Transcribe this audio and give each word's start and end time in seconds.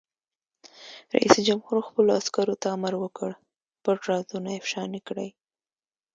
رئیس 1.13 1.35
جمهور 1.47 1.75
خپلو 1.87 2.09
عسکرو 2.19 2.55
ته 2.61 2.67
امر 2.75 2.93
وکړ؛ 2.99 3.31
پټ 3.83 3.99
رازونه 4.09 4.49
افشا 4.59 4.83
نه 4.93 4.99
کړئ! 5.07 5.29